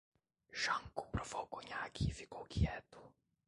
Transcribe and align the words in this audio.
Janko 0.51 1.05
provou 1.11 1.45
conhaque 1.45 2.07
e 2.09 2.13
ficou 2.15 2.43
quieto. 2.45 2.99